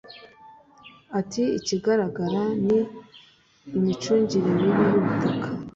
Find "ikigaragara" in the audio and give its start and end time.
1.59-2.41